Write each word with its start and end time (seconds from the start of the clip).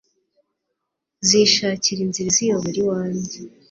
zishakira 1.27 1.99
inzira 2.05 2.27
iziyobora 2.29 2.77
iwanjye 2.83 3.37